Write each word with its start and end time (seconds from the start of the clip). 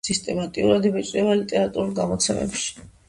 სისტემატიურად 0.07 0.87
იბეჭდება 0.91 1.35
ლიტერატურულ 1.41 1.93
გამოცემებში. 2.01 2.89